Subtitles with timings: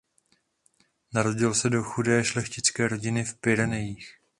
[1.13, 4.17] Narodil se do chudé šlechtické rodiny v Pyrenejích.